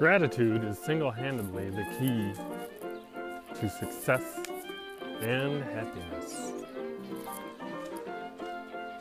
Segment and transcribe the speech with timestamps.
[0.00, 2.32] Gratitude is single handedly the key
[3.60, 4.22] to success
[5.20, 6.54] and happiness.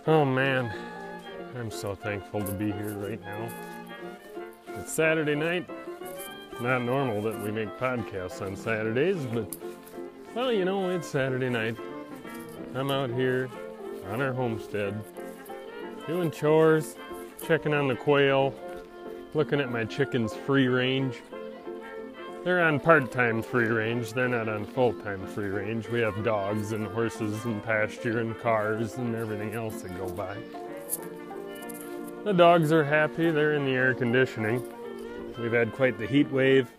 [0.07, 0.70] Oh man,
[1.57, 3.47] I'm so thankful to be here right now.
[4.75, 5.70] It's Saturday night.
[6.59, 9.55] Not normal that we make podcasts on Saturdays, but
[10.36, 11.77] well, you know, it's Saturday night.
[12.75, 13.50] I'm out here
[14.09, 15.01] on our homestead
[16.07, 16.97] doing chores,
[17.47, 18.54] checking on the quail,
[19.33, 21.21] looking at my chickens free range.
[22.43, 25.89] They're on part time free range, they're not on full time free range.
[25.89, 30.37] We have dogs and horses and pasture and cars and everything else that go by.
[32.23, 34.64] The dogs are happy, they're in the air conditioning.
[35.38, 36.70] We've had quite the heat wave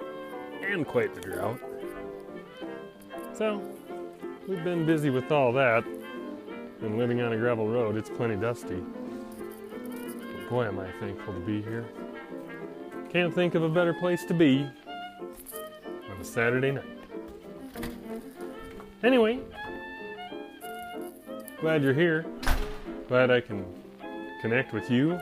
[0.63, 1.61] and quite the drought.
[3.35, 3.63] So,
[4.47, 5.85] we've been busy with all that.
[6.83, 8.83] And living on a gravel road, it's plenty dusty.
[8.83, 11.87] But boy, am I thankful to be here.
[13.13, 14.65] Can't think of a better place to be
[16.11, 16.85] on a Saturday night.
[19.02, 19.41] Anyway,
[21.61, 22.25] glad you're here.
[23.09, 23.65] Glad I can
[24.41, 25.19] connect with you.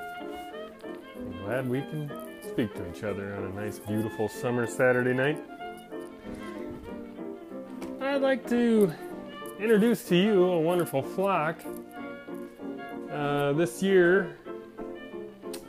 [1.17, 5.43] I'm glad we can speak to each other on a nice, beautiful summer Saturday night.
[8.03, 8.93] I'd like to
[9.59, 11.59] introduce to you a wonderful flock.
[13.11, 14.37] Uh, this year,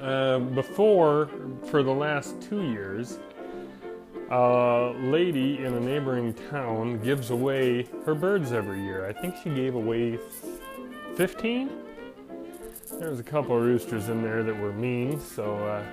[0.02, 1.30] uh, before,
[1.70, 3.20] for the last two years,
[4.32, 9.08] a lady in a neighboring town gives away her birds every year.
[9.08, 10.20] I think she gave away
[11.16, 11.70] 15?
[13.00, 15.84] There was a couple of roosters in there that were mean, so uh,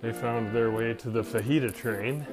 [0.00, 2.26] they found their way to the fajita train.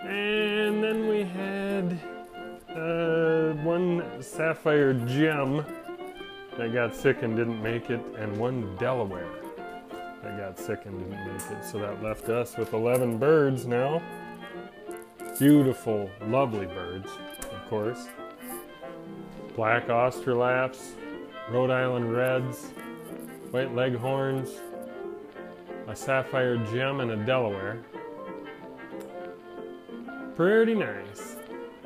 [0.00, 1.98] And then we had
[2.76, 5.64] uh, one sapphire gem
[6.56, 9.28] that got sick and didn't make it, and one Delaware
[10.22, 11.64] that got sick and didn't make it.
[11.64, 14.02] So that left us with 11 birds now.
[15.38, 17.10] Beautiful, lovely birds,
[17.52, 18.06] of course.
[19.54, 20.92] Black Australorps,
[21.50, 22.70] Rhode Island Reds,
[23.50, 24.50] White Leghorns,
[25.88, 27.82] a Sapphire Gem, and a Delaware.
[30.34, 31.36] Pretty nice.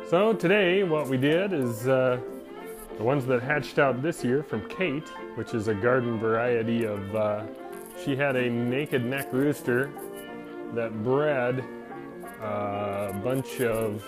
[0.09, 2.19] So today, what we did is uh,
[3.00, 7.16] the ones that hatched out this year from Kate, which is a garden variety of.
[7.16, 7.47] Uh,
[8.05, 9.91] she had a naked neck rooster
[10.75, 11.65] that bred
[12.43, 14.05] uh, a bunch of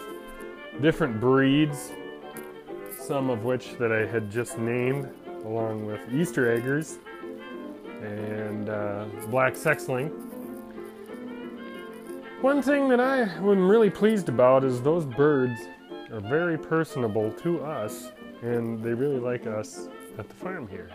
[0.82, 1.90] different breeds,
[3.00, 5.08] some of which that I had just named,
[5.46, 6.98] along with Easter eggers
[8.02, 10.12] and uh, black sex link.
[12.42, 15.62] One thing that I am really pleased about is those birds
[16.12, 19.88] are very personable to us, and they really like us
[20.18, 20.90] at the farm here.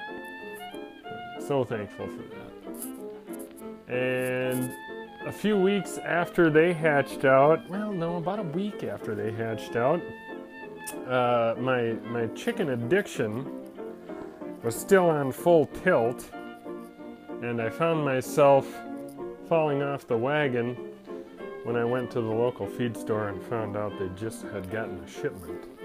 [1.40, 3.94] So thankful for that.
[3.94, 4.72] And
[5.26, 9.76] a few weeks after they hatched out, well, no, about a week after they hatched
[9.76, 10.02] out,
[11.08, 13.46] uh, my my chicken addiction
[14.64, 16.30] was still on full tilt,
[17.42, 18.68] and I found myself
[19.48, 20.76] falling off the wagon
[21.64, 25.00] when I went to the local feed store and found out they just had gotten
[25.00, 25.77] a shipment.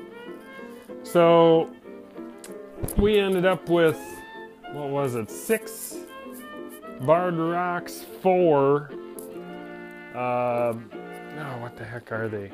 [1.12, 1.70] So
[2.96, 4.00] we ended up with,
[4.72, 5.94] what was it, six
[7.02, 8.90] Barred Rocks, four,
[10.14, 12.50] uh, oh, what the heck are they?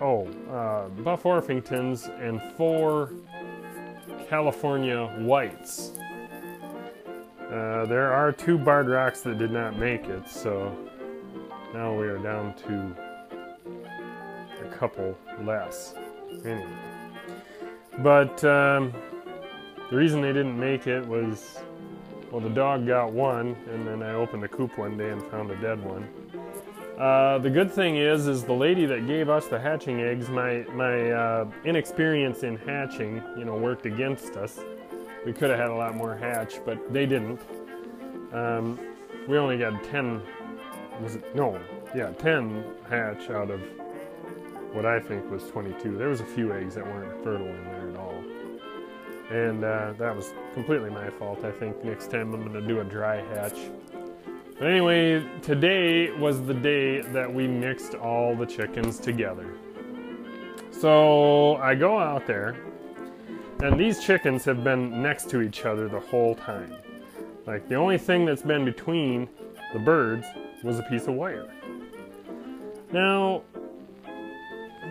[0.00, 3.10] Oh, uh, Buff Orpingtons and four
[4.28, 5.98] California Whites.
[7.40, 10.72] Uh, there are two Barred Rocks that did not make it, so
[11.72, 12.96] now we are down to
[14.64, 15.94] a couple less.
[16.44, 16.94] Anyway.
[17.98, 18.92] But um,
[19.90, 21.58] the reason they didn't make it was,
[22.30, 25.50] well, the dog got one, and then I opened the coop one day and found
[25.50, 26.08] a dead one.
[26.98, 30.64] Uh, the good thing is, is the lady that gave us the hatching eggs, my
[30.74, 34.60] my uh, inexperience in hatching, you know, worked against us.
[35.26, 37.40] We could have had a lot more hatch, but they didn't.
[38.32, 38.78] Um,
[39.26, 40.22] we only got ten
[41.00, 41.60] was it no
[41.94, 43.60] yeah 10 hatch out of
[44.74, 47.88] what i think was 22 there was a few eggs that weren't fertile in there
[47.90, 48.22] at all.
[49.30, 51.44] And uh, that was completely my fault.
[51.44, 53.58] I think next time i'm to do a dry hatch.
[54.58, 59.48] But anyway today was the day that we mixed all the chickens together.
[60.70, 62.56] So i go out there
[63.62, 66.74] and these chickens have been next to each other the whole time.
[67.46, 69.28] Like the only thing that's been between
[69.72, 70.26] the birds
[70.62, 71.46] was a piece of wire.
[72.92, 73.42] Now,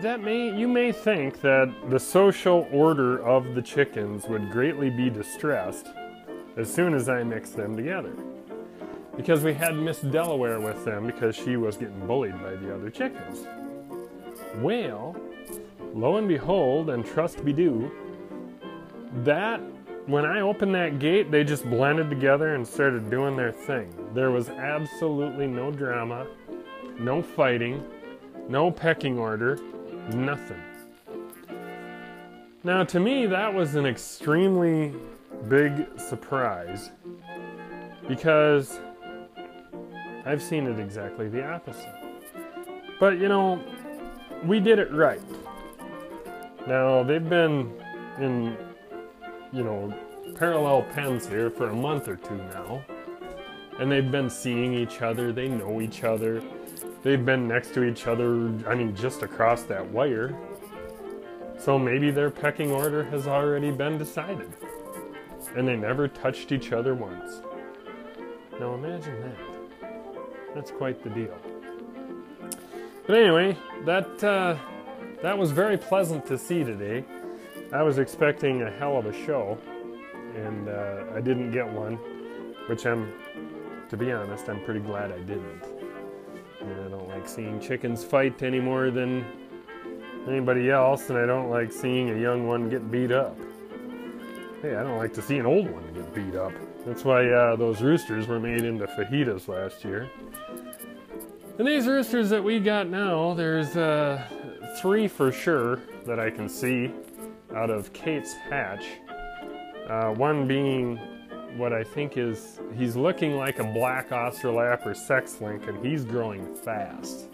[0.04, 5.08] that may you may think that the social order of the chickens would greatly be
[5.08, 5.88] distressed
[6.56, 8.14] as soon as I mix them together.
[9.16, 12.90] because we had Miss Delaware with them because she was getting bullied by the other
[12.90, 13.46] chickens.
[14.56, 15.16] Well,
[15.94, 17.90] lo and behold, and trust be due,
[19.22, 19.60] that
[20.06, 23.94] when I opened that gate, they just blended together and started doing their thing.
[24.12, 26.26] There was absolutely no drama,
[26.98, 27.82] no fighting,
[28.48, 29.58] no pecking order,
[30.12, 30.62] nothing.
[32.62, 34.94] Now, to me, that was an extremely
[35.48, 36.90] big surprise
[38.08, 38.80] because
[40.24, 41.94] I've seen it exactly the opposite.
[42.98, 43.62] But you know,
[44.44, 45.20] we did it right.
[46.66, 47.74] Now, they've been
[48.18, 48.56] in,
[49.52, 49.92] you know,
[50.34, 52.82] parallel pens here for a month or two now.
[53.78, 56.42] And they've been seeing each other, they know each other.
[57.04, 60.34] They've been next to each other, I mean, just across that wire.
[61.58, 64.50] So maybe their pecking order has already been decided.
[65.54, 67.42] And they never touched each other once.
[68.58, 69.94] Now imagine that.
[70.54, 71.36] That's quite the deal.
[73.06, 74.56] But anyway, that uh,
[75.20, 77.04] that was very pleasant to see today.
[77.70, 79.58] I was expecting a hell of a show,
[80.36, 81.96] and uh, I didn't get one,
[82.66, 83.12] which I'm,
[83.90, 85.73] to be honest, I'm pretty glad I didn't.
[87.24, 89.24] Like seeing chickens fight any more than
[90.28, 93.34] anybody else, and I don't like seeing a young one get beat up.
[94.60, 96.52] Hey, I don't like to see an old one get beat up.
[96.84, 100.10] That's why uh, those roosters were made into fajitas last year.
[101.58, 104.22] And these roosters that we got now, there's uh,
[104.76, 106.92] three for sure that I can see
[107.56, 108.84] out of Kate's hatch.
[109.88, 111.00] Uh, one being
[111.56, 116.04] what I think is, he's looking like a black Australorp or sex link, and he's
[116.04, 117.28] growing fast.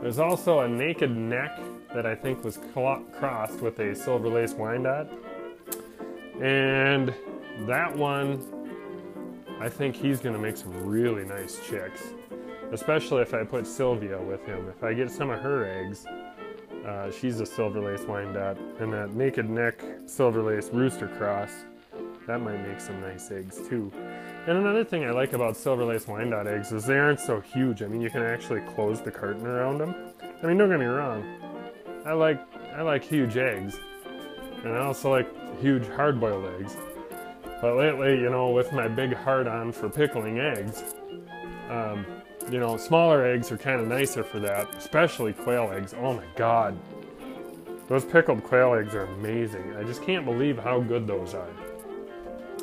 [0.00, 1.58] There's also a naked neck
[1.94, 5.10] that I think was crossed with a silver lace Wyandotte.
[6.42, 7.14] And
[7.60, 8.42] that one,
[9.60, 12.02] I think he's to make some really nice chicks,
[12.72, 14.68] especially if I put Sylvia with him.
[14.68, 16.04] If I get some of her eggs,
[16.84, 21.64] uh, she's a silver lace Wyandotte, and that naked neck silver lace rooster cross,
[22.26, 23.90] that might make some nice eggs too.
[24.46, 27.82] And another thing I like about silver lace Wyandotte eggs is they aren't so huge.
[27.82, 29.94] I mean, you can actually close the carton around them.
[30.42, 31.24] I mean, don't get me wrong.
[32.04, 32.40] I like
[32.74, 33.76] I like huge eggs,
[34.62, 35.28] and I also like
[35.60, 36.76] huge hard-boiled eggs.
[37.60, 40.94] But lately, you know, with my big heart on for pickling eggs,
[41.70, 42.04] um,
[42.50, 45.94] you know, smaller eggs are kind of nicer for that, especially quail eggs.
[45.98, 46.78] Oh my god.
[47.88, 49.76] Those pickled quail eggs are amazing.
[49.76, 51.48] I just can't believe how good those are.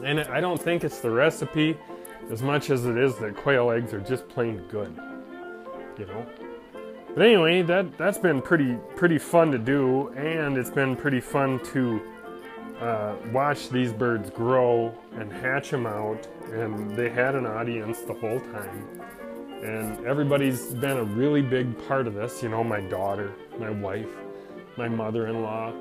[0.03, 1.77] And I don't think it's the recipe
[2.29, 4.95] as much as it is that quail eggs are just plain good.
[5.97, 6.25] You know?
[7.13, 11.59] But anyway, that that's been pretty pretty fun to do, and it's been pretty fun
[11.73, 12.01] to
[12.79, 16.25] uh, watch these birds grow and hatch them out.
[16.51, 18.87] And they had an audience the whole time,
[19.61, 22.41] and everybody's been a really big part of this.
[22.41, 24.09] You know, my daughter, my wife,
[24.77, 25.73] my mother-in-law,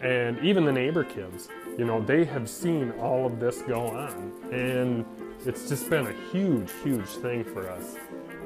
[0.00, 1.48] and even the neighbor kids.
[1.80, 5.02] You know, they have seen all of this go on, and
[5.46, 7.96] it's just been a huge, huge thing for us.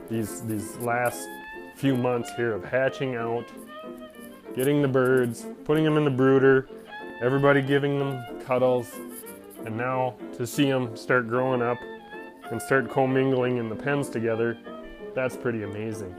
[0.09, 1.27] These these last
[1.75, 3.45] few months here of hatching out,
[4.55, 6.69] getting the birds, putting them in the brooder,
[7.21, 8.93] everybody giving them cuddles,
[9.67, 11.79] and now to see them start growing up
[12.53, 14.57] and start commingling in the pens together,
[15.13, 16.15] that's pretty amazing.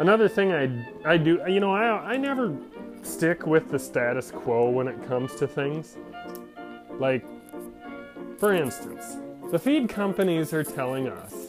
[0.00, 2.56] Another thing I, I do, you know, I, I never
[3.04, 5.96] stick with the status quo when it comes to things.
[6.98, 7.24] Like,
[8.38, 9.16] for instance,
[9.50, 11.48] the feed companies are telling us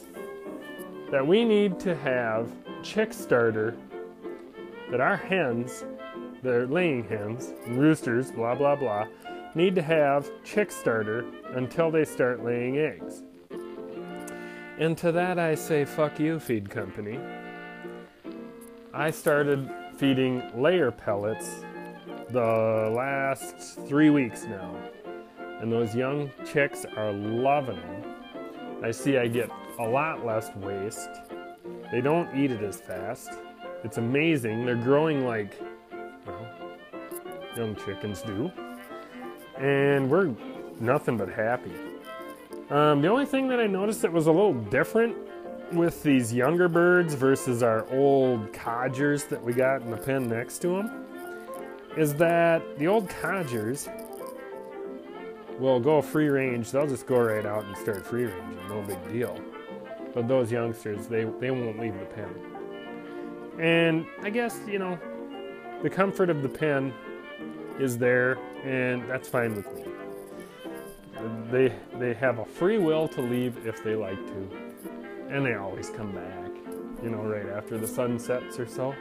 [1.10, 2.50] that we need to have
[2.82, 3.76] chick starter
[4.90, 5.84] that our hens,
[6.42, 9.06] they're laying hens, roosters, blah blah blah,
[9.54, 11.24] need to have chick starter
[11.54, 13.22] until they start laying eggs.
[14.78, 17.18] And to that I say, fuck you, feed company.
[18.94, 21.64] I started feeding layer pellets
[22.30, 24.74] the last three weeks now.
[25.60, 28.14] And those young chicks are loving them.
[28.82, 31.10] I see I get a lot less waste
[31.90, 33.30] they don't eat it as fast.
[33.82, 34.66] It's amazing.
[34.66, 35.58] They're growing like,
[36.26, 36.46] well,
[37.56, 38.50] young chickens do.
[39.58, 40.34] And we're
[40.80, 41.72] nothing but happy.
[42.68, 45.16] Um, the only thing that I noticed that was a little different
[45.72, 50.58] with these younger birds versus our old codgers that we got in the pen next
[50.58, 51.06] to them
[51.96, 53.88] is that the old codgers
[55.58, 56.70] will go free range.
[56.70, 58.68] They'll just go right out and start free ranging.
[58.68, 59.38] No big deal.
[60.14, 62.34] But those youngsters, they, they won't leave the pen.
[63.60, 64.98] And I guess, you know,
[65.82, 66.92] the comfort of the pen
[67.78, 69.84] is there, and that's fine with me.
[71.50, 74.48] They, they have a free will to leave if they like to.
[75.30, 76.50] and they always come back,
[77.02, 78.94] you know, right after the sun sets or so.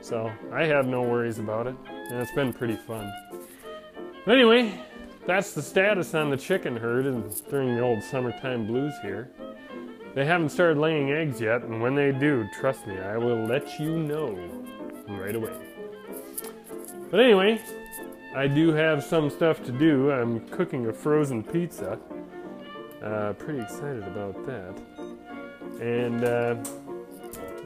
[0.00, 3.12] So I have no worries about it, and it's been pretty fun.
[4.24, 4.80] But anyway,
[5.26, 7.04] that's the status on the chicken herd
[7.50, 9.30] during the old summertime blues here.
[10.14, 13.78] They haven't started laying eggs yet, and when they do, trust me, I will let
[13.78, 14.38] you know
[15.08, 15.52] right away.
[17.10, 17.60] But anyway,
[18.34, 20.10] I do have some stuff to do.
[20.10, 21.98] I'm cooking a frozen pizza.
[23.02, 24.80] Uh, pretty excited about that.
[25.80, 26.56] And uh,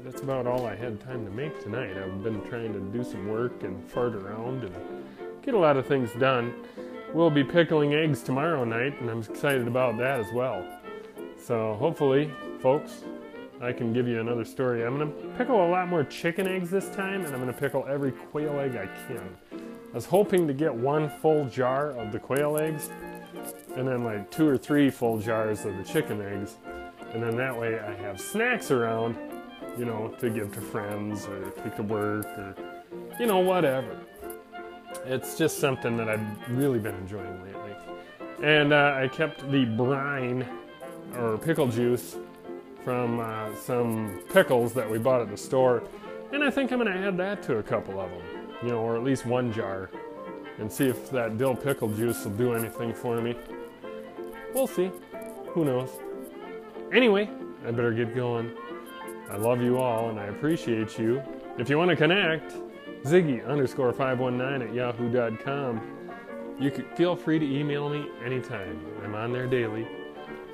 [0.02, 1.96] that's about all I had time to make tonight.
[1.96, 4.74] I've been trying to do some work and fart around and
[5.42, 6.52] get a lot of things done.
[7.12, 10.64] We'll be pickling eggs tomorrow night, and I'm excited about that as well.
[11.42, 13.02] So hopefully, folks,
[13.60, 14.86] I can give you another story.
[14.86, 18.12] I'm to pickle a lot more chicken eggs this time, and I'm to pickle every
[18.12, 19.36] quail egg I can.
[19.52, 22.90] I was hoping to get one full jar of the quail eggs,
[23.74, 26.58] and then like two or three full jars of the chicken eggs,
[27.12, 29.16] and then that way I have snacks around,
[29.76, 32.54] you know, to give to friends or take to work or,
[33.18, 33.98] you know, whatever
[35.04, 37.74] it's just something that I've really been enjoying lately.
[38.42, 40.46] And uh, I kept the brine
[41.16, 42.16] or pickle juice
[42.84, 45.82] from uh, some pickles that we bought at the store,
[46.32, 48.22] and I think I'm going to add that to a couple of them,
[48.62, 49.90] you know, or at least one jar,
[50.58, 53.34] and see if that dill pickle juice will do anything for me.
[54.54, 54.90] We'll see.
[55.48, 55.90] Who knows?
[56.92, 57.28] Anyway,
[57.66, 58.52] I better get going.
[59.30, 61.22] I love you all and I appreciate you.
[61.58, 62.54] If you want to connect,
[63.04, 65.80] Ziggy underscore 519 at yahoo.com.
[66.58, 68.78] You can feel free to email me anytime.
[69.02, 69.88] I'm on there daily.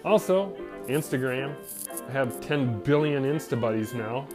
[0.04, 1.56] Also, Instagram.
[2.08, 4.28] I have 10 billion Insta buddies now,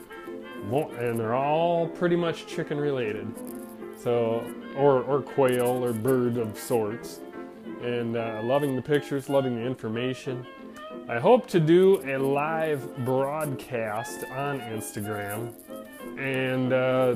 [0.70, 3.34] and they're all pretty much chicken related.
[3.98, 7.22] So, or, or quail or bird of sorts.
[7.82, 10.46] And uh, loving the pictures, loving the information.
[11.08, 15.54] I hope to do a live broadcast on Instagram
[16.18, 17.16] and uh,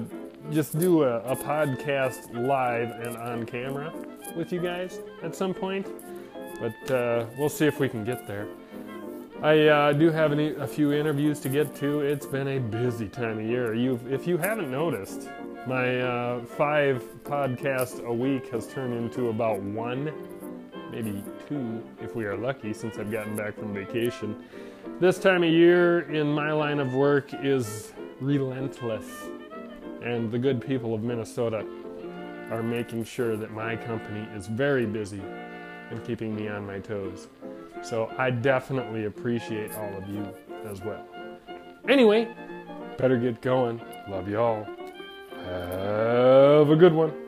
[0.52, 3.94] just do a, a, podcast live and on camera
[4.36, 5.88] with you guys at some point.
[6.60, 8.48] But uh, we'll see if we can get there.
[9.42, 12.02] I uh, do have any, a few interviews to get to.
[12.02, 13.74] It's been a busy time of year.
[13.74, 15.30] you if you haven't noticed,
[15.68, 20.12] my uh, five podcasts a week has turned into about one,
[20.92, 24.44] maybe two if we are lucky, since I've gotten back from vacation.
[25.00, 29.28] This time of year in my line of work is relentless
[30.06, 31.66] and the good people of Minnesota
[32.52, 35.22] are making sure that my company is very busy
[35.90, 37.28] and keeping me on my toes.
[37.82, 40.28] So I definitely appreciate all of you
[40.66, 41.04] as well.
[41.90, 42.28] Anyway,
[42.98, 43.82] better get going.
[44.08, 44.64] Love y'all.
[45.46, 47.25] Have a good one.